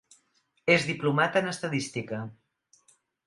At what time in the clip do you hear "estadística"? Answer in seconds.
1.53-2.21